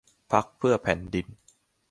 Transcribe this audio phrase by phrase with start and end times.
[0.31, 1.27] พรรคเพื่อแผ่นดิน